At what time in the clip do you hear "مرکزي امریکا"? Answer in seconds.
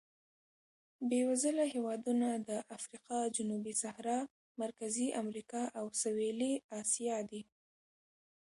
4.61-5.61